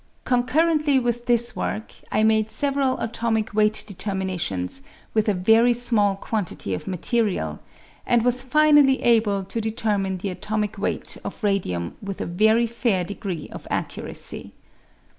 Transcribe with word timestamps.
Concurrently 0.25 0.97
with 0.97 1.27
this 1.27 1.55
work, 1.55 1.93
I 2.11 2.23
made 2.23 2.49
several 2.49 2.99
atomic 2.99 3.53
weight 3.53 3.83
determinations 3.85 4.81
with 5.13 5.29
a 5.29 5.35
very 5.35 5.73
small 5.73 6.15
quantity 6.15 6.73
of 6.73 6.87
material, 6.87 7.59
and 8.03 8.25
was 8.25 8.41
finally 8.41 8.99
able 9.03 9.43
to 9.43 9.61
determine 9.61 10.17
the 10.17 10.29
atomic 10.29 10.79
weight 10.79 11.17
of 11.23 11.43
radium 11.43 11.97
with 12.01 12.19
a 12.19 12.25
very 12.25 12.65
fair 12.65 13.03
degree 13.03 13.47
of 13.51 13.67
accuracy. 13.69 14.53